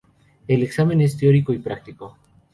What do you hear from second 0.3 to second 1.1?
El examen